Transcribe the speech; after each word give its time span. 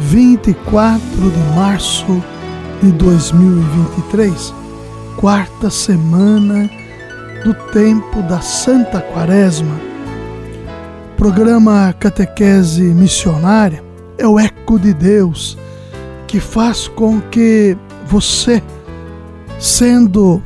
24 0.00 0.98
de 1.30 1.54
março 1.54 2.24
de 2.82 2.90
2023, 2.92 4.54
quarta 5.16 5.68
semana 5.68 6.70
do 7.44 7.52
tempo 7.70 8.22
da 8.22 8.40
Santa 8.40 9.00
Quaresma. 9.02 9.78
O 11.12 11.16
programa 11.16 11.94
Catequese 12.00 12.82
Missionária 12.82 13.84
é 14.16 14.26
o 14.26 14.38
eco 14.38 14.78
de 14.78 14.94
Deus 14.94 15.58
que 16.26 16.40
faz 16.40 16.88
com 16.88 17.20
que 17.20 17.76
você, 18.06 18.62
sendo 19.58 20.42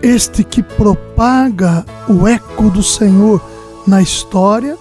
este 0.00 0.44
que 0.44 0.62
propaga 0.62 1.84
o 2.08 2.26
eco 2.26 2.70
do 2.70 2.82
Senhor 2.84 3.42
na 3.84 4.00
história, 4.00 4.78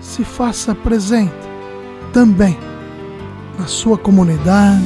se 0.00 0.22
faça 0.22 0.74
presente 0.74 1.34
também 2.12 2.56
na 3.58 3.66
sua 3.66 3.96
comunidade, 3.96 4.84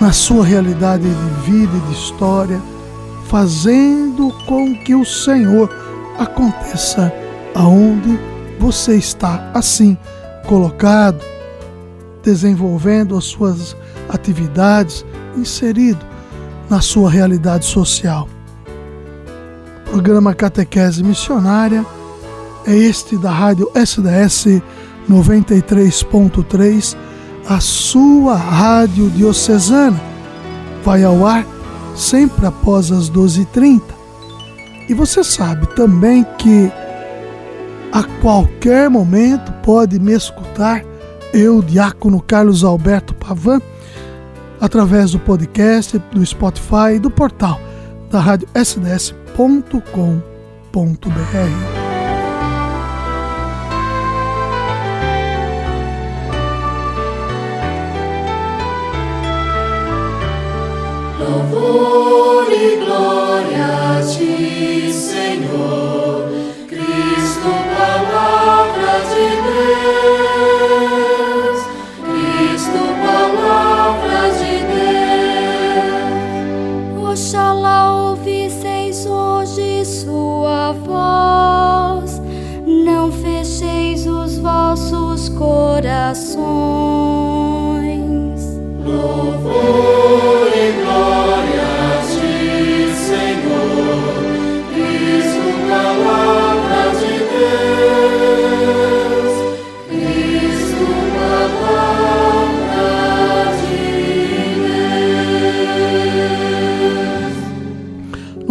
na 0.00 0.12
sua 0.12 0.44
realidade 0.44 1.04
de 1.04 1.50
vida 1.50 1.72
e 1.76 1.80
de 1.88 1.92
história, 1.92 2.60
fazendo 3.28 4.32
com 4.46 4.74
que 4.74 4.94
o 4.94 5.04
Senhor 5.04 5.70
aconteça 6.18 7.12
aonde 7.54 8.18
você 8.58 8.96
está 8.96 9.50
assim 9.54 9.96
colocado, 10.46 11.20
desenvolvendo 12.22 13.16
as 13.16 13.24
suas 13.24 13.76
atividades, 14.08 15.04
inserido 15.36 16.04
na 16.68 16.80
sua 16.80 17.10
realidade 17.10 17.64
social. 17.64 18.28
O 19.86 19.90
programa 19.90 20.34
Catequese 20.34 21.02
Missionária 21.02 21.84
é 22.66 22.74
este 22.74 23.16
da 23.16 23.30
rádio 23.30 23.70
SDS 23.74 24.62
93.3 25.08 26.96
a 27.48 27.60
sua 27.60 28.36
rádio 28.36 29.10
diocesana. 29.10 30.00
Vai 30.82 31.04
ao 31.04 31.26
ar 31.26 31.46
sempre 31.96 32.46
após 32.46 32.90
as 32.90 33.10
12h30. 33.10 33.82
E 34.88 34.94
você 34.94 35.24
sabe 35.24 35.66
também 35.74 36.24
que 36.38 36.70
a 37.92 38.02
qualquer 38.20 38.90
momento 38.90 39.52
pode 39.62 39.98
me 39.98 40.12
escutar, 40.12 40.84
eu, 41.32 41.62
Diácono 41.62 42.20
Carlos 42.20 42.64
Alberto 42.64 43.14
Pavan, 43.14 43.60
através 44.60 45.12
do 45.12 45.18
podcast, 45.18 45.98
do 46.12 46.24
Spotify 46.24 46.96
e 46.96 46.98
do 46.98 47.10
portal 47.10 47.60
da 48.10 48.20
rádio 48.20 48.48
sds.com.br. 48.54 49.04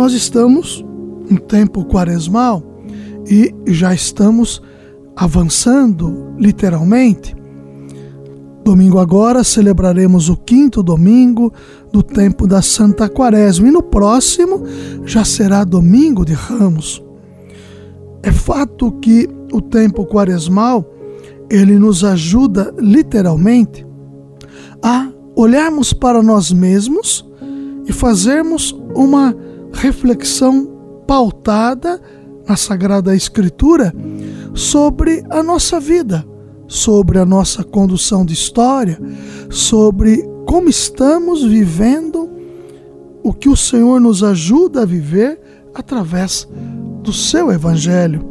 Nós 0.03 0.12
estamos 0.12 0.84
em 1.31 1.38
tempo 1.38 1.86
quaresmal 1.86 2.62
e 3.25 3.56
já 3.68 3.94
estamos 3.94 4.62
avançando 5.16 6.34
literalmente. 6.38 7.34
Domingo 8.66 9.00
agora 9.00 9.46
celebraremos 9.46 10.28
o 10.28 10.36
quinto 10.36 10.84
domingo 10.84 11.53
do 11.90 12.03
tempo 12.03 12.46
da 12.46 12.62
Santa 12.62 13.08
Quaresma 13.08 13.69
e 13.69 13.72
no 13.72 13.81
próximo 13.81 14.63
já 15.06 15.24
será 15.24 15.63
domingo 15.63 16.25
de 16.25 16.34
Ramos. 16.34 17.02
É 18.22 18.30
fato 18.30 18.92
que 19.00 19.30
o 19.53 19.62
tempo 19.62 20.06
quaresmal 20.06 20.86
ele 21.50 21.80
nos 21.80 22.03
ajuda 22.03 22.75
literalmente 22.78 23.88
a 24.81 25.09
olharmos 25.34 25.94
para 25.94 26.22
nós 26.22 26.52
mesmos 26.52 27.25
e 27.88 27.94
fazermos 27.94 28.78
uma 28.94 29.34
reflexão 29.74 30.68
pautada 31.08 32.02
na 32.48 32.56
Sagrada 32.56 33.16
Escritura 33.16 33.94
sobre 34.54 35.24
a 35.30 35.42
nossa 35.42 35.80
vida, 35.80 36.26
sobre 36.68 37.20
a 37.20 37.26
nossa 37.26 37.64
condução 37.64 38.26
de 38.26 38.34
história, 38.34 39.00
sobre 39.50 40.24
como 40.46 40.70
estamos 40.70 41.44
vivendo 41.44 42.30
o 43.24 43.34
que 43.34 43.50
o 43.50 43.56
Senhor 43.56 44.00
nos 44.00 44.24
ajuda 44.24 44.82
a 44.82 44.86
viver 44.86 45.40
através 45.74 46.48
do 47.02 47.14
seu 47.14 47.52
Evangelho. 47.52 48.26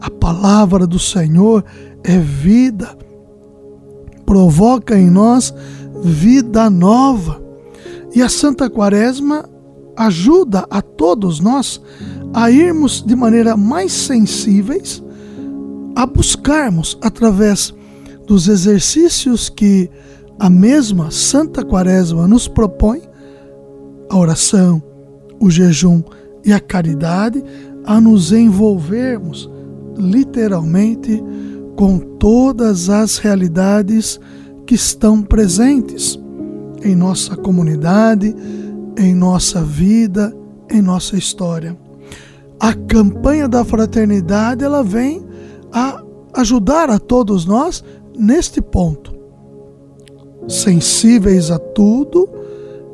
A 0.00 0.10
palavra 0.10 0.86
do 0.86 0.98
Senhor 0.98 1.64
é 2.04 2.18
vida, 2.18 2.96
provoca 4.24 4.96
em 4.96 5.10
nós 5.10 5.52
vida 6.02 6.70
nova. 6.70 7.42
E 8.14 8.22
a 8.22 8.28
Santa 8.28 8.70
Quaresma 8.70 9.48
ajuda 9.96 10.66
a 10.70 10.82
todos 10.82 11.40
nós 11.40 11.80
a 12.34 12.50
irmos 12.50 13.02
de 13.02 13.16
maneira 13.16 13.56
mais 13.56 13.92
sensíveis 13.92 15.02
a 15.96 16.04
buscarmos 16.04 16.98
através 17.00 17.74
dos 18.26 18.48
exercícios 18.48 19.48
que 19.48 19.90
a 20.38 20.50
mesma 20.50 21.10
Santa 21.10 21.64
Quaresma 21.64 22.28
nos 22.28 22.46
propõe, 22.46 23.00
a 24.10 24.18
oração, 24.18 24.82
o 25.40 25.50
jejum 25.50 26.02
e 26.44 26.52
a 26.52 26.60
caridade, 26.60 27.42
a 27.84 27.98
nos 28.00 28.32
envolvermos 28.32 29.50
literalmente 29.96 31.22
com 31.76 31.98
todas 31.98 32.90
as 32.90 33.16
realidades 33.16 34.20
que 34.66 34.74
estão 34.74 35.22
presentes 35.22 36.18
em 36.82 36.94
nossa 36.94 37.36
comunidade, 37.36 38.34
em 38.96 39.14
nossa 39.14 39.62
vida, 39.62 40.34
em 40.70 40.80
nossa 40.80 41.16
história. 41.16 41.76
A 42.58 42.72
campanha 42.72 43.48
da 43.48 43.64
fraternidade 43.64 44.64
ela 44.64 44.82
vem 44.82 45.24
a 45.72 46.02
ajudar 46.34 46.90
a 46.90 46.98
todos 46.98 47.44
nós 47.44 47.84
neste 48.18 48.60
ponto. 48.60 49.14
Sensíveis 50.48 51.50
a 51.50 51.58
tudo, 51.58 52.28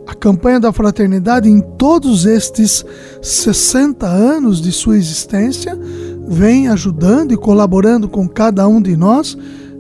a 0.07 0.15
campanha 0.15 0.59
da 0.59 0.73
fraternidade 0.73 1.49
em 1.49 1.61
todos 1.61 2.27
estes 2.27 2.85
60 3.21 4.07
anos 4.07 4.61
de 4.61 4.73
sua 4.73 4.97
existência 4.97 5.79
vem 6.27 6.69
ajudando 6.69 7.33
e 7.33 7.37
colaborando 7.37 8.09
com 8.09 8.29
cada 8.29 8.67
um 8.67 8.81
de 8.81 8.97
nós 8.97 9.37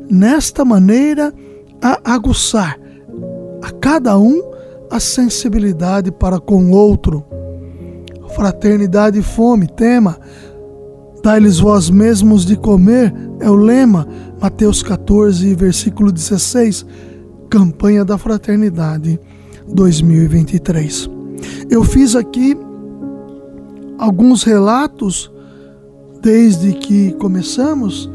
nesta 0.08 0.64
maneira 0.64 1.32
a 1.80 2.14
aguçar 2.14 2.78
a 3.62 3.70
cada 3.72 4.18
um 4.18 4.52
a 4.92 5.00
sensibilidade 5.00 6.12
para 6.12 6.38
com 6.38 6.66
o 6.66 6.70
outro. 6.72 7.24
Fraternidade 8.36 9.18
e 9.18 9.22
fome, 9.22 9.66
tema. 9.66 10.18
Dai-lhes 11.22 11.58
vós 11.58 11.88
mesmos 11.88 12.44
de 12.44 12.56
comer, 12.56 13.14
é 13.40 13.48
o 13.48 13.54
lema, 13.54 14.06
Mateus 14.38 14.82
14, 14.82 15.54
versículo 15.54 16.12
16. 16.12 16.84
campanha 17.48 18.04
da 18.04 18.18
Fraternidade 18.18 19.18
2023. 19.66 21.08
Eu 21.70 21.84
fiz 21.84 22.14
aqui 22.14 22.54
alguns 23.98 24.42
relatos 24.42 25.32
desde 26.20 26.74
que 26.74 27.12
começamos 27.12 28.10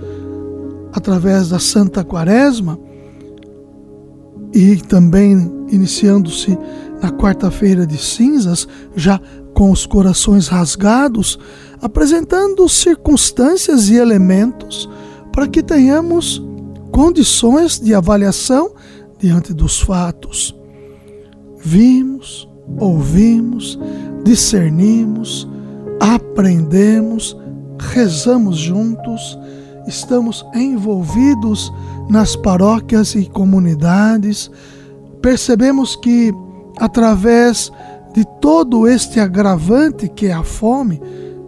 através 0.93 1.49
da 1.49 1.59
Santa 1.59 2.03
Quaresma 2.03 2.79
e 4.57 4.75
também 4.77 5.53
iniciando-se 5.69 6.57
na 6.99 7.11
quarta-feira 7.11 7.85
de 7.85 7.95
cinzas, 7.95 8.67
já 8.95 9.21
com 9.53 9.69
os 9.69 9.85
corações 9.85 10.47
rasgados, 10.47 11.37
apresentando 11.79 12.67
circunstâncias 12.67 13.87
e 13.89 13.97
elementos 13.97 14.89
para 15.31 15.47
que 15.47 15.61
tenhamos 15.61 16.41
condições 16.91 17.79
de 17.79 17.93
avaliação 17.93 18.71
diante 19.19 19.53
dos 19.53 19.79
fatos. 19.79 20.55
Vimos, 21.63 22.49
ouvimos, 22.79 23.77
discernimos, 24.23 25.47
aprendemos, 25.99 27.37
rezamos 27.77 28.57
juntos, 28.57 29.37
estamos 29.87 30.43
envolvidos 30.55 31.71
nas 32.09 32.35
paróquias 32.35 33.15
e 33.15 33.25
comunidades, 33.25 34.49
percebemos 35.21 35.95
que 35.95 36.33
através 36.79 37.71
de 38.13 38.25
todo 38.39 38.87
este 38.87 39.19
agravante 39.19 40.07
que 40.07 40.27
é 40.27 40.33
a 40.33 40.43
fome, 40.43 41.01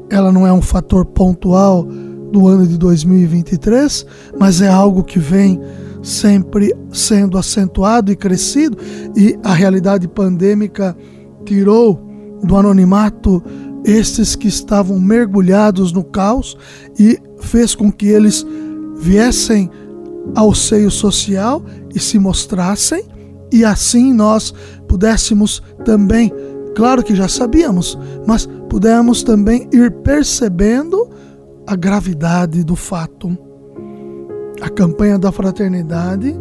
ela 0.09 0.31
não 0.31 0.45
é 0.45 0.53
um 0.53 0.61
fator 0.61 1.05
pontual 1.05 1.83
do 2.31 2.47
ano 2.47 2.67
de 2.67 2.77
2023, 2.77 4.05
mas 4.39 4.61
é 4.61 4.67
algo 4.67 5.03
que 5.03 5.19
vem 5.19 5.59
sempre 6.01 6.73
sendo 6.91 7.37
acentuado 7.37 8.11
e 8.11 8.15
crescido, 8.15 8.77
e 9.15 9.37
a 9.43 9.53
realidade 9.53 10.07
pandêmica 10.07 10.95
tirou 11.45 11.99
do 12.43 12.55
anonimato 12.55 13.43
estes 13.83 14.35
que 14.35 14.47
estavam 14.47 14.99
mergulhados 14.99 15.91
no 15.91 16.03
caos 16.03 16.57
e 16.97 17.17
fez 17.39 17.75
com 17.75 17.91
que 17.91 18.07
eles 18.07 18.45
viessem 18.97 19.69
ao 20.35 20.53
seio 20.53 20.91
social 20.91 21.63
e 21.93 21.99
se 21.99 22.19
mostrassem, 22.19 23.03
e 23.51 23.65
assim 23.65 24.13
nós 24.13 24.53
pudéssemos 24.87 25.61
também, 25.83 26.31
claro 26.75 27.03
que 27.03 27.15
já 27.15 27.27
sabíamos, 27.27 27.97
mas 28.27 28.47
pudéssemos 28.69 29.23
também 29.23 29.67
ir 29.73 29.91
percebendo 30.01 31.09
a 31.65 31.75
gravidade 31.75 32.63
do 32.63 32.75
fato. 32.75 33.37
A 34.61 34.69
campanha 34.69 35.17
da 35.17 35.31
fraternidade 35.31 36.35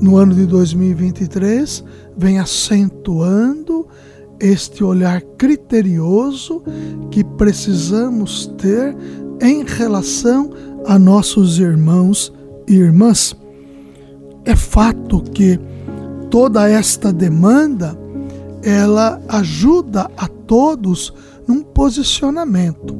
no 0.00 0.16
ano 0.16 0.34
de 0.34 0.46
2023 0.46 1.84
vem 2.16 2.38
acentuando 2.38 3.86
este 4.40 4.82
olhar 4.82 5.20
criterioso 5.38 6.62
que 7.10 7.22
precisamos 7.22 8.46
ter 8.58 8.96
em 9.40 9.64
relação 9.64 10.50
a 10.86 10.98
nossos 10.98 11.60
irmãos 11.60 12.32
e 12.68 12.74
irmãs. 12.74 13.36
É 14.44 14.56
fato 14.56 15.22
que 15.22 15.58
toda 16.30 16.68
esta 16.68 17.12
demanda 17.12 17.98
ela 18.62 19.20
ajuda 19.28 20.10
a 20.16 20.28
todos 20.28 21.12
num 21.46 21.62
posicionamento. 21.62 22.96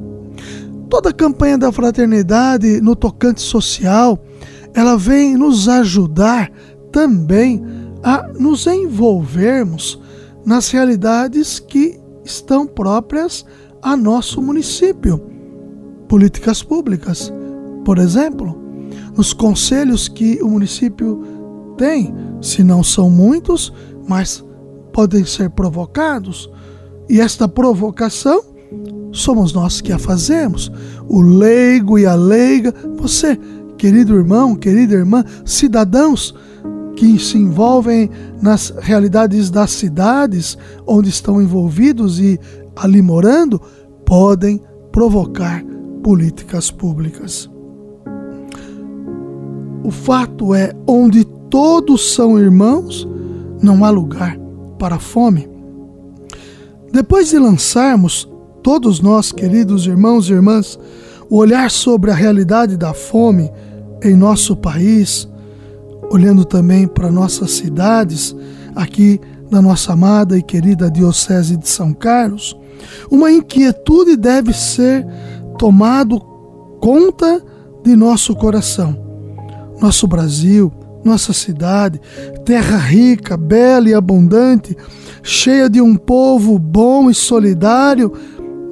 Toda 0.89 1.11
a 1.11 1.15
campanha 1.15 1.57
da 1.57 1.73
fraternidade 1.73 2.81
no 2.81 2.95
tocante 2.95 3.41
social, 3.41 4.23
ela 4.75 4.97
vem 4.97 5.37
nos 5.37 5.69
ajudar 5.69 6.51
também 6.91 7.63
a 8.03 8.29
nos 8.39 8.67
envolvermos 8.67 10.01
nas 10.45 10.71
realidades 10.71 11.59
que 11.59 11.99
estão 12.25 12.67
próprias 12.67 13.45
a 13.81 13.97
nosso 13.97 14.43
município. 14.43 15.19
Políticas 16.09 16.63
públicas, 16.63 17.33
por 17.85 17.99
exemplo, 17.99 18.62
nos 19.17 19.33
conselhos 19.33 20.09
que 20.09 20.41
o 20.43 20.49
município 20.49 21.23
tem, 21.77 22.15
se 22.41 22.63
não 22.63 22.83
são 22.83 23.11
muitos, 23.11 23.73
mas 24.09 24.45
podem 24.93 25.25
ser 25.25 25.51
provocados. 25.51 26.51
E 27.09 27.21
esta 27.21 27.49
provocação 27.49 28.43
somos 29.13 29.53
nós 29.53 29.81
que 29.81 29.93
a 29.93 29.99
fazemos. 29.99 30.71
O 31.09 31.21
leigo 31.21 31.99
e 31.99 32.07
a 32.07 32.15
leiga, 32.15 32.75
você, 32.97 33.39
querido 33.77 34.15
irmão, 34.15 34.55
querida 34.55 34.95
irmã, 34.95 35.25
cidadãos 35.45 36.35
que 36.97 37.19
se 37.19 37.39
envolvem 37.39 38.11
nas 38.41 38.73
realidades 38.81 39.51
das 39.51 39.71
cidades 39.71 40.57
onde 40.87 41.09
estão 41.09 41.41
envolvidos 41.41 42.21
e 42.21 42.39
ali 42.77 43.03
morando, 43.03 43.61
podem 44.05 44.61
provocar 44.91 45.65
políticas 46.03 46.71
públicas. 46.71 47.52
O 49.85 49.91
fato 49.91 50.55
é, 50.55 50.73
onde 50.87 51.25
todos 51.51 52.15
são 52.15 52.39
irmãos, 52.39 53.07
não 53.63 53.85
há 53.85 53.91
lugar 53.91 54.39
para 54.79 54.97
a 54.97 54.99
fome. 54.99 55.49
Depois 56.93 57.31
de 57.31 57.39
lançarmos, 57.39 58.29
todos 58.63 59.01
nós, 59.01 59.33
queridos 59.33 59.87
irmãos 59.87 60.29
e 60.29 60.33
irmãs, 60.33 60.79
o 61.29 61.37
olhar 61.37 61.71
sobre 61.71 62.11
a 62.11 62.15
realidade 62.15 62.77
da 62.77 62.93
fome 62.93 63.51
em 64.03 64.15
nosso 64.15 64.57
país, 64.57 65.29
olhando 66.11 66.45
também 66.45 66.87
para 66.87 67.11
nossas 67.11 67.53
cidades, 67.53 68.37
aqui 68.75 69.21
na 69.51 69.61
nossa 69.63 69.93
amada 69.93 70.37
e 70.37 70.43
querida 70.43 70.91
Diocese 70.91 71.57
de 71.57 71.69
São 71.69 71.93
Carlos, 71.93 72.57
uma 73.11 73.31
inquietude 73.31 74.17
deve 74.17 74.53
ser 74.53 75.07
tomado 75.59 76.19
conta 76.81 77.43
de 77.85 77.95
nosso 77.95 78.35
coração. 78.35 79.12
Nosso 79.83 80.07
Brasil, 80.07 80.73
nossa 81.05 81.33
cidade, 81.33 82.01
terra 82.45 82.77
rica, 82.77 83.37
bela 83.37 83.89
e 83.89 83.95
abundante, 83.95 84.77
cheia 85.25 85.69
de 85.69 85.81
um 85.81 85.97
povo 85.97 86.57
bom 86.57 87.11
e 87.11 87.15
solidário, 87.15 88.13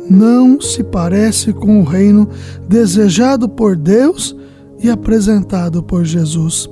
não 0.09 0.61
se 0.61 0.85
parece 0.85 1.53
com 1.53 1.81
o 1.81 1.85
reino 1.85 2.29
desejado 2.69 3.49
por 3.49 3.77
Deus 3.77 4.37
e 4.81 4.89
apresentado 4.89 5.83
por 5.83 6.05
Jesus. 6.05 6.69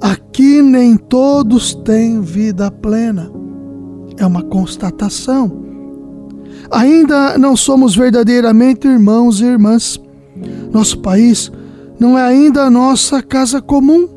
Aqui 0.00 0.60
nem 0.60 0.96
todos 0.96 1.74
têm 1.74 2.20
vida 2.20 2.70
plena. 2.70 3.30
É 4.18 4.26
uma 4.26 4.42
constatação. 4.42 5.62
Ainda 6.70 7.38
não 7.38 7.56
somos 7.56 7.96
verdadeiramente 7.96 8.86
irmãos 8.86 9.40
e 9.40 9.44
irmãs. 9.44 9.98
Nosso 10.70 10.98
país 10.98 11.50
não 11.98 12.18
é 12.18 12.22
ainda 12.22 12.62
a 12.62 12.70
nossa 12.70 13.22
casa 13.22 13.60
comum. 13.60 14.08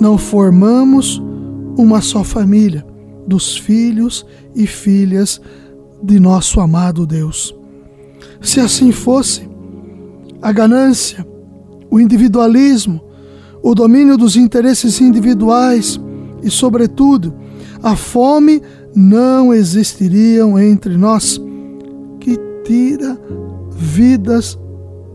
Não 0.00 0.16
formamos 0.16 1.22
uma 1.76 2.00
só 2.00 2.24
família 2.24 2.84
dos 3.26 3.56
filhos 3.56 4.26
e 4.54 4.66
filhas 4.66 5.40
de 6.02 6.18
nosso 6.18 6.60
amado 6.60 7.06
Deus. 7.06 7.54
Se 8.40 8.60
assim 8.60 8.92
fosse, 8.92 9.48
a 10.40 10.52
ganância, 10.52 11.26
o 11.90 12.00
individualismo, 12.00 13.00
o 13.62 13.74
domínio 13.74 14.16
dos 14.16 14.36
interesses 14.36 15.00
individuais 15.00 16.00
e, 16.42 16.50
sobretudo, 16.50 17.34
a 17.82 17.96
fome 17.96 18.62
não 18.94 19.52
existiriam 19.52 20.58
entre 20.58 20.96
nós, 20.96 21.40
que 22.20 22.38
tira 22.64 23.18
vidas 23.70 24.58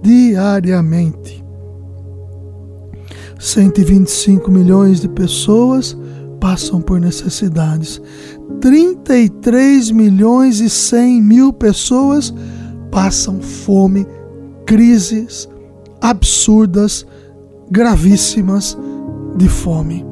diariamente. 0.04 1.44
125 3.40 4.52
milhões 4.52 5.00
de 5.00 5.10
pessoas 5.10 5.98
passam 6.40 6.82
por 6.82 7.00
necessidades. 7.00 8.02
33 8.62 9.92
milhões 9.92 10.60
e 10.60 10.70
100 10.70 11.22
mil 11.22 11.54
pessoas 11.54 12.34
passam 12.92 13.42
fome, 13.42 14.06
crises 14.66 15.50
absurdas 16.02 17.06
gravíssimas 17.72 18.78
de 19.36 19.48
fome. 19.50 20.06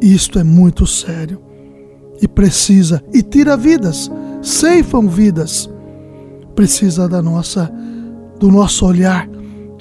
Isto 0.00 0.38
é 0.38 0.44
muito 0.44 0.86
sério 0.86 1.40
e 2.20 2.28
precisa 2.28 3.02
e 3.14 3.22
tira 3.22 3.56
vidas, 3.56 4.10
ceifam 4.42 5.08
vidas. 5.08 5.70
Precisa 6.54 7.08
da 7.08 7.22
nossa 7.22 7.70
do 8.38 8.50
nosso 8.50 8.86
olhar 8.86 9.28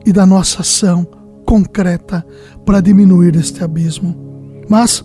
e 0.06 0.12
da 0.12 0.26
nossa 0.26 0.62
ação 0.62 1.08
concreta 1.46 2.26
para 2.66 2.82
diminuir 2.82 3.36
este 3.36 3.64
abismo. 3.64 4.16
Mas 4.68 5.04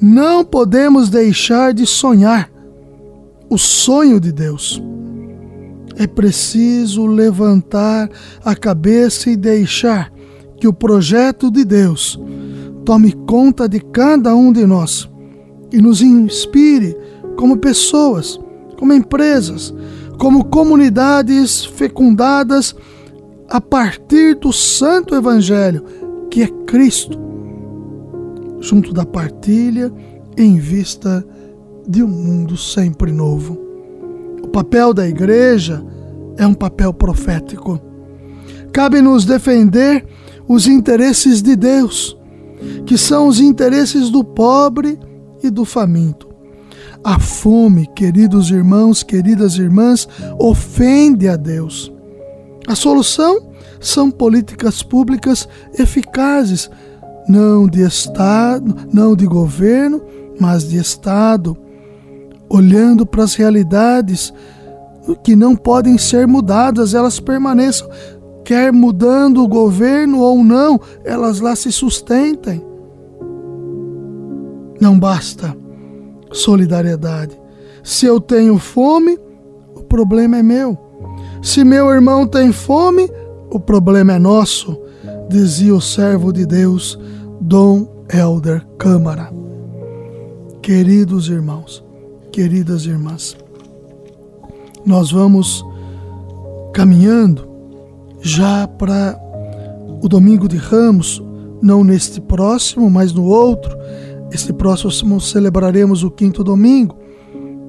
não 0.00 0.44
podemos 0.44 1.10
deixar 1.10 1.72
de 1.74 1.86
sonhar 1.86 2.50
o 3.48 3.58
sonho 3.58 4.18
de 4.18 4.32
Deus. 4.32 4.82
É 5.96 6.06
preciso 6.06 7.06
levantar 7.06 8.08
a 8.44 8.54
cabeça 8.54 9.30
e 9.30 9.36
deixar 9.36 10.10
que 10.56 10.66
o 10.66 10.72
projeto 10.72 11.50
de 11.50 11.64
Deus 11.64 12.18
tome 12.84 13.12
conta 13.12 13.68
de 13.68 13.80
cada 13.80 14.34
um 14.34 14.52
de 14.52 14.66
nós 14.66 15.08
e 15.70 15.80
nos 15.80 16.00
inspire 16.00 16.96
como 17.36 17.56
pessoas, 17.58 18.40
como 18.78 18.92
empresas, 18.92 19.74
como 20.22 20.44
comunidades 20.44 21.64
fecundadas 21.64 22.76
a 23.50 23.60
partir 23.60 24.36
do 24.36 24.52
Santo 24.52 25.16
Evangelho, 25.16 25.84
que 26.30 26.44
é 26.44 26.46
Cristo, 26.64 27.18
junto 28.60 28.92
da 28.92 29.04
partilha 29.04 29.92
em 30.36 30.60
vista 30.60 31.26
de 31.88 32.04
um 32.04 32.06
mundo 32.06 32.56
sempre 32.56 33.10
novo. 33.10 33.58
O 34.44 34.46
papel 34.46 34.94
da 34.94 35.08
igreja 35.08 35.84
é 36.36 36.46
um 36.46 36.54
papel 36.54 36.94
profético. 36.94 37.80
Cabe-nos 38.72 39.24
defender 39.24 40.06
os 40.46 40.68
interesses 40.68 41.42
de 41.42 41.56
Deus, 41.56 42.16
que 42.86 42.96
são 42.96 43.26
os 43.26 43.40
interesses 43.40 44.08
do 44.08 44.22
pobre 44.22 44.96
e 45.42 45.50
do 45.50 45.64
faminto. 45.64 46.31
A 47.04 47.18
fome, 47.18 47.86
queridos 47.96 48.50
irmãos, 48.50 49.02
queridas 49.02 49.56
irmãs, 49.56 50.08
ofende 50.38 51.28
a 51.28 51.34
Deus. 51.34 51.92
A 52.66 52.76
solução 52.76 53.50
são 53.80 54.08
políticas 54.08 54.84
públicas 54.84 55.48
eficazes, 55.76 56.70
não 57.28 57.66
de 57.66 57.82
Estado, 57.82 58.76
não 58.92 59.16
de 59.16 59.26
governo, 59.26 60.00
mas 60.38 60.68
de 60.68 60.78
Estado, 60.78 61.56
olhando 62.48 63.04
para 63.04 63.24
as 63.24 63.34
realidades 63.34 64.32
que 65.24 65.34
não 65.34 65.56
podem 65.56 65.98
ser 65.98 66.28
mudadas, 66.28 66.94
elas 66.94 67.18
permaneçam, 67.18 67.88
quer 68.44 68.72
mudando 68.72 69.42
o 69.42 69.48
governo 69.48 70.20
ou 70.20 70.44
não, 70.44 70.80
elas 71.04 71.40
lá 71.40 71.56
se 71.56 71.72
sustentem. 71.72 72.64
Não 74.80 74.96
basta 74.96 75.61
solidariedade. 76.32 77.40
Se 77.82 78.06
eu 78.06 78.20
tenho 78.20 78.58
fome, 78.58 79.18
o 79.74 79.82
problema 79.82 80.38
é 80.38 80.42
meu. 80.42 80.78
Se 81.42 81.64
meu 81.64 81.90
irmão 81.90 82.26
tem 82.26 82.52
fome, 82.52 83.10
o 83.50 83.58
problema 83.58 84.14
é 84.14 84.18
nosso, 84.18 84.80
dizia 85.28 85.74
o 85.74 85.80
servo 85.80 86.32
de 86.32 86.46
Deus, 86.46 86.98
Dom 87.40 87.86
Helder 88.12 88.64
Câmara. 88.78 89.32
Queridos 90.62 91.28
irmãos, 91.28 91.84
queridas 92.30 92.86
irmãs, 92.86 93.36
nós 94.86 95.10
vamos 95.10 95.64
caminhando 96.72 97.48
já 98.20 98.66
para 98.66 99.18
o 100.00 100.08
domingo 100.08 100.48
de 100.48 100.56
Ramos, 100.56 101.22
não 101.60 101.84
neste 101.84 102.20
próximo, 102.20 102.90
mas 102.90 103.12
no 103.12 103.24
outro. 103.24 103.76
Este 104.32 104.50
próximo 104.50 105.20
celebraremos 105.20 106.02
o 106.02 106.10
quinto 106.10 106.42
domingo 106.42 106.96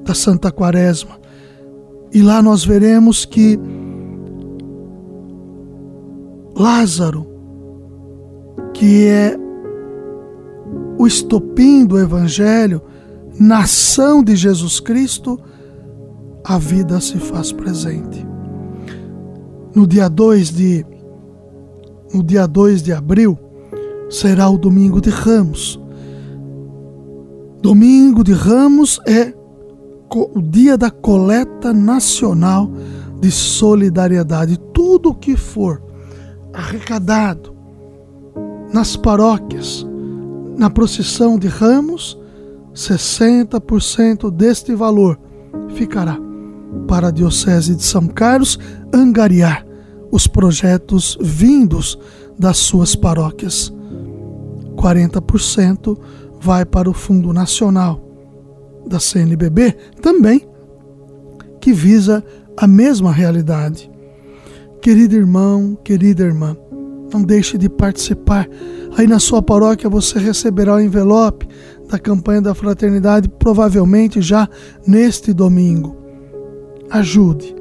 da 0.02 0.14
Santa 0.14 0.50
Quaresma. 0.50 1.20
E 2.10 2.22
lá 2.22 2.40
nós 2.40 2.64
veremos 2.64 3.26
que 3.26 3.60
Lázaro, 6.56 7.26
que 8.72 9.08
é 9.08 9.36
o 10.98 11.06
estopim 11.06 11.84
do 11.84 11.98
Evangelho, 11.98 12.80
nação 13.38 14.24
de 14.24 14.34
Jesus 14.34 14.80
Cristo, 14.80 15.38
a 16.44 16.56
vida 16.56 16.98
se 16.98 17.18
faz 17.18 17.52
presente. 17.52 18.26
No 19.74 19.86
dia 19.86 20.08
2 20.08 20.50
de 20.50 20.86
no 22.14 22.22
dia 22.22 22.46
2 22.46 22.82
de 22.82 22.92
abril 22.92 23.36
será 24.08 24.48
o 24.48 24.56
domingo 24.56 25.00
de 25.00 25.10
Ramos. 25.10 25.83
Domingo 27.64 28.22
de 28.22 28.34
Ramos 28.34 29.00
é 29.06 29.32
o 30.14 30.42
dia 30.42 30.76
da 30.76 30.90
coleta 30.90 31.72
nacional 31.72 32.70
de 33.22 33.30
solidariedade. 33.30 34.60
Tudo 34.74 35.08
o 35.08 35.14
que 35.14 35.34
for 35.34 35.82
arrecadado 36.52 37.54
nas 38.70 38.98
paróquias, 38.98 39.86
na 40.58 40.68
procissão 40.68 41.38
de 41.38 41.48
Ramos, 41.48 42.18
60% 42.74 44.30
deste 44.30 44.74
valor 44.74 45.18
ficará 45.70 46.18
para 46.86 47.08
a 47.08 47.10
Diocese 47.10 47.74
de 47.74 47.82
São 47.82 48.06
Carlos 48.08 48.58
angariar 48.92 49.66
os 50.12 50.26
projetos 50.26 51.16
vindos 51.18 51.98
das 52.38 52.58
suas 52.58 52.94
paróquias. 52.94 53.72
40% 54.76 55.98
vai 56.44 56.66
para 56.66 56.90
o 56.90 56.92
Fundo 56.92 57.32
Nacional 57.32 57.98
da 58.86 59.00
CNBB, 59.00 59.74
também, 60.02 60.46
que 61.58 61.72
visa 61.72 62.22
a 62.54 62.66
mesma 62.66 63.10
realidade. 63.10 63.90
Querido 64.82 65.16
irmão, 65.16 65.74
querida 65.82 66.22
irmã, 66.22 66.54
não 67.10 67.22
deixe 67.22 67.56
de 67.56 67.70
participar. 67.70 68.46
Aí 68.94 69.06
na 69.06 69.18
sua 69.18 69.40
paróquia 69.40 69.88
você 69.88 70.18
receberá 70.18 70.74
o 70.74 70.80
envelope 70.80 71.48
da 71.88 71.98
campanha 71.98 72.42
da 72.42 72.54
fraternidade, 72.54 73.26
provavelmente 73.26 74.20
já 74.20 74.46
neste 74.86 75.32
domingo. 75.32 75.96
Ajude 76.90 77.56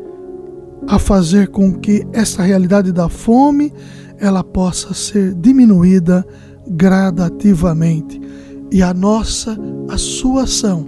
a 0.85 0.99
fazer 0.99 1.47
com 1.47 1.73
que 1.73 2.05
essa 2.11 2.43
realidade 2.43 2.91
da 2.91 3.07
fome 3.07 3.71
ela 4.19 4.43
possa 4.43 4.93
ser 4.93 5.33
diminuída 5.35 6.27
gradativamente 6.67 8.19
e 8.74 8.82
a 8.82 8.92
nossa 8.92 9.56
a 9.88 9.98
sua 10.00 10.44
ação 10.44 10.84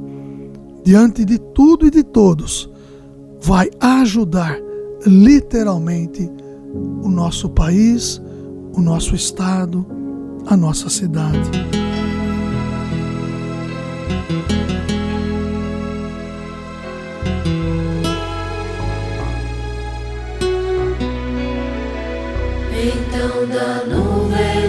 diante 0.83 1.23
de 1.23 1.37
tudo 1.37 1.85
e 1.85 1.91
de 1.91 2.03
todos 2.03 2.67
vai 3.39 3.69
ajudar 3.79 4.57
literalmente 5.05 6.27
o 7.03 7.09
nosso 7.09 7.47
país, 7.47 8.19
o 8.73 8.81
nosso 8.81 9.13
estado, 9.13 9.85
a 10.47 10.57
nossa 10.57 10.89
cidade. 10.89 11.51
Então 22.73 23.47
da 23.47 23.85
nuvem 23.85 24.64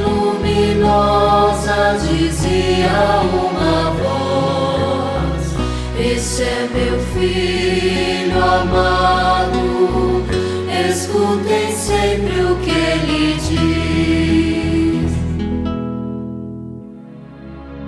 dizia 2.86 3.20
uma 3.22 3.90
voz: 3.90 5.54
Este 5.98 6.42
é 6.42 6.68
meu 6.72 6.98
filho 7.14 8.42
amado, 8.42 10.24
escutem 10.88 11.72
sempre 11.72 12.40
o 12.42 12.56
que 12.56 12.70
ele 12.70 13.34
diz. 13.48 15.12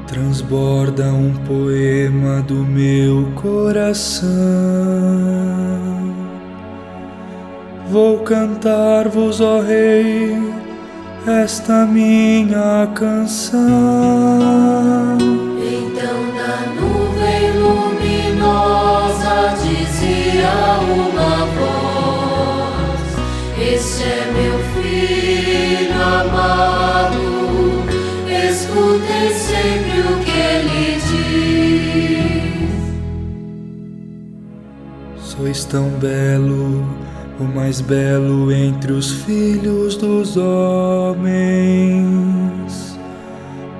Transborda 0.07 1.12
um 1.12 1.35
poema 1.47 2.43
do 2.43 2.64
meu 2.64 3.31
coração 3.35 4.28
Vou 7.90 8.19
cantar-vos, 8.19 9.40
ó 9.40 9.61
Rei, 9.61 10.37
esta 11.29 11.85
minha 11.85 12.89
canção. 12.95 13.59
Mais 37.69 37.83
belo 37.83 38.51
entre 38.51 38.93
os 38.93 39.11
filhos 39.11 39.95
dos 39.95 40.39
homens, 40.39 41.39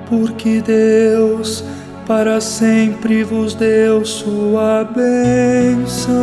porque 0.07 0.61
Deus 0.61 1.63
para 2.05 2.39
sempre 2.39 3.23
vos 3.23 3.55
deu 3.55 4.05
sua 4.05 4.83
bênção. 4.83 6.13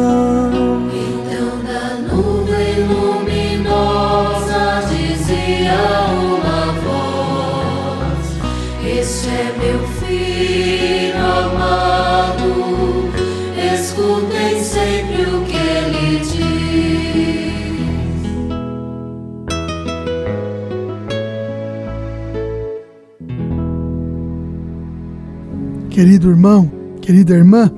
Querido 25.96 26.28
irmão, 26.28 26.70
querida 27.00 27.32
irmã, 27.32 27.72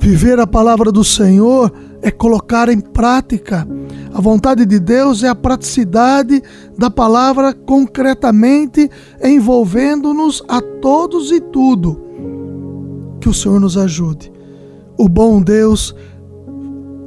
viver 0.00 0.40
a 0.40 0.46
palavra 0.46 0.90
do 0.90 1.04
Senhor 1.04 1.70
é 2.00 2.10
colocar 2.10 2.70
em 2.70 2.80
prática. 2.80 3.68
A 4.10 4.18
vontade 4.22 4.64
de 4.64 4.80
Deus 4.80 5.22
é 5.22 5.28
a 5.28 5.34
praticidade 5.34 6.42
da 6.78 6.88
palavra 6.88 7.52
concretamente 7.52 8.90
envolvendo-nos 9.22 10.42
a 10.48 10.62
todos 10.62 11.30
e 11.30 11.42
tudo. 11.42 12.00
Que 13.20 13.28
o 13.28 13.34
Senhor 13.34 13.60
nos 13.60 13.76
ajude. 13.76 14.32
O 14.96 15.10
bom 15.10 15.42
Deus 15.42 15.94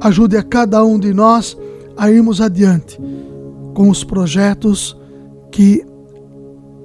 ajude 0.00 0.36
a 0.36 0.44
cada 0.44 0.84
um 0.84 0.96
de 0.96 1.12
nós 1.12 1.58
a 1.96 2.08
irmos 2.08 2.40
adiante 2.40 3.00
com 3.74 3.90
os 3.90 4.04
projetos 4.04 4.96
que 5.50 5.84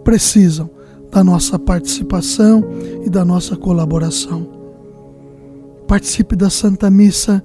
precisam 0.04 0.81
da 1.12 1.24
nossa 1.24 1.60
participação 1.60 2.64
e 3.06 3.10
da 3.10 3.26
nossa 3.26 3.56
colaboração. 3.56 4.48
Participe 5.88 6.36
da 6.36 6.50
Santa 6.50 6.90
Missa 6.90 7.44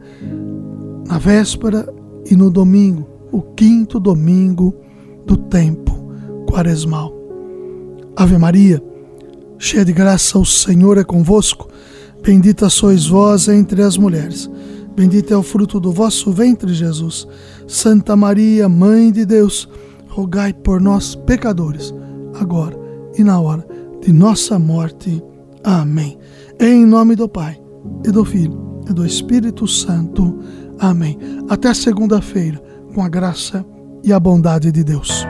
na 1.07 1.19
véspera 1.19 1.93
e 2.31 2.37
no 2.37 2.51
domingo, 2.51 3.09
o 3.33 3.43
quinto 3.43 3.99
domingo 3.99 4.75
do 5.27 5.37
tempo 5.37 5.93
quaresmal. 6.49 7.13
Ave 8.17 8.39
Maria, 8.39 8.83
cheia 9.59 9.85
de 9.85 9.93
graça, 9.93 10.39
o 10.39 10.47
Senhor 10.47 10.97
é 10.97 11.05
convosco. 11.05 11.69
Bendita 12.23 12.69
sois 12.71 13.07
vós 13.07 13.49
entre 13.49 13.83
as 13.83 13.97
mulheres. 13.97 14.49
Bendito 14.95 15.35
é 15.35 15.37
o 15.37 15.43
fruto 15.43 15.79
do 15.79 15.93
vosso 15.93 16.33
ventre, 16.33 16.73
Jesus. 16.73 17.27
Santa 17.67 18.17
Maria, 18.17 18.69
Mãe 18.69 19.13
de 19.13 19.27
Deus, 19.27 19.69
rogai 20.09 20.53
por 20.53 20.81
nós, 20.81 21.15
pecadores, 21.15 21.93
agora 22.35 22.86
e 23.19 23.25
na 23.25 23.41
hora 23.41 23.67
de 24.01 24.13
nossa 24.13 24.59
morte. 24.59 25.23
Amém. 25.65 26.19
Em 26.61 26.85
nome 26.87 27.17
do 27.17 27.29
Pai, 27.29 27.61
e 28.07 28.11
do 28.11 28.25
Filho, 28.25 28.83
e 28.89 28.93
do 28.93 29.05
Espírito 29.05 29.67
Santo. 29.67 30.39
Amém. 30.79 31.19
Até 31.49 31.73
segunda-feira, 31.75 32.63
com 32.95 33.03
a 33.03 33.09
graça 33.09 33.65
e 34.03 34.13
a 34.13 34.21
bondade 34.21 34.71
de 34.71 34.85
Deus. 34.85 35.27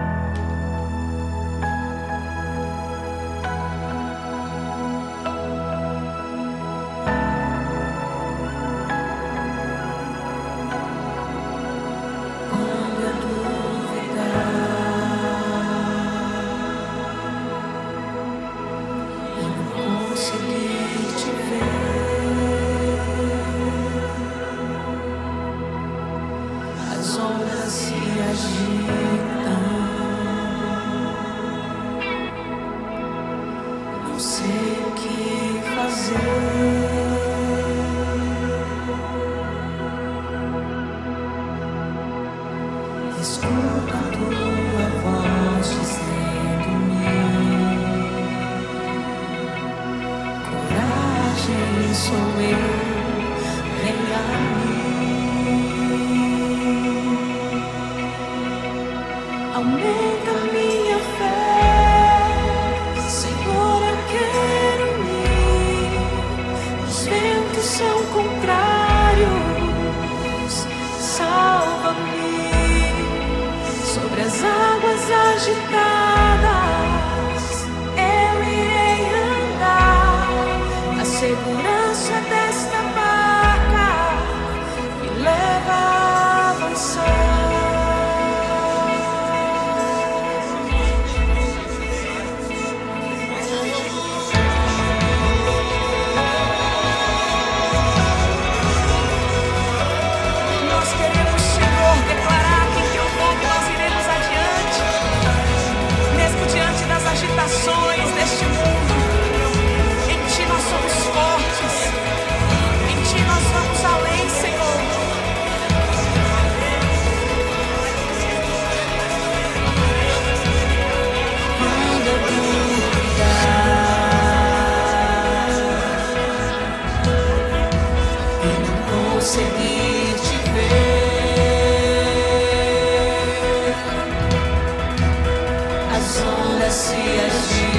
Messias. 136.77 137.73
de 137.73 137.76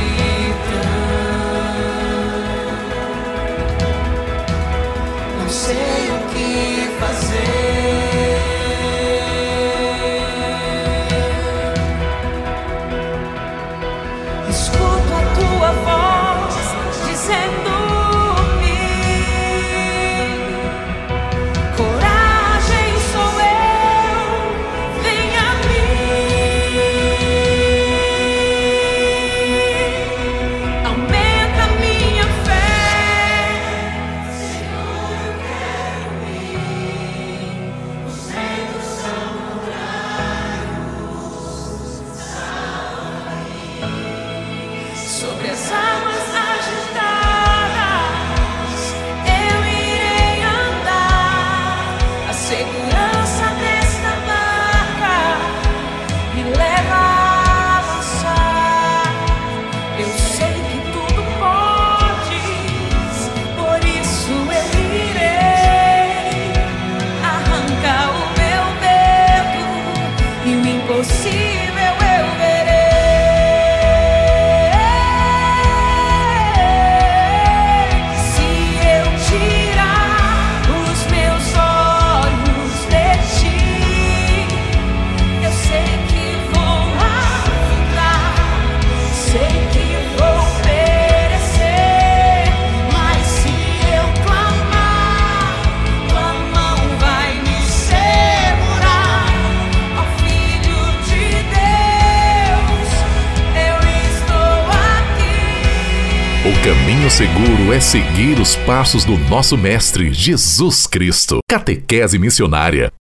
é 107.78 107.80
seguir 107.80 108.40
os 108.40 108.56
passos 108.56 109.06
do 109.06 109.16
nosso 109.30 109.56
Mestre 109.56 110.12
Jesus 110.12 110.88
Cristo. 110.88 111.42
Catequese 111.48 112.18
Missionária 112.18 112.92